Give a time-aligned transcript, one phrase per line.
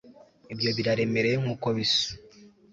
[0.53, 2.09] ibyo biraremereye nkuko bisa